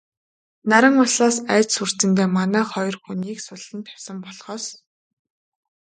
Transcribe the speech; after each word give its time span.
Наран 0.69 0.95
улсаас 1.03 1.37
айж 1.53 1.67
сүрдсэндээ 1.75 2.27
манай 2.37 2.65
хоёр 2.71 2.95
хүнийг 3.03 3.39
суллан 3.47 3.81
тавьсан 3.85 4.17
болохоос... 4.23 4.65